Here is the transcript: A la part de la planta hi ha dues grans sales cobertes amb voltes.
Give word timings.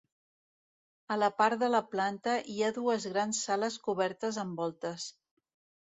A 1.15 1.17
la 1.23 1.29
part 1.41 1.59
de 1.65 1.69
la 1.75 1.83
planta 1.93 2.35
hi 2.55 2.57
ha 2.69 2.73
dues 2.81 3.07
grans 3.15 3.45
sales 3.51 3.81
cobertes 3.89 4.45
amb 4.47 4.65
voltes. 4.65 5.11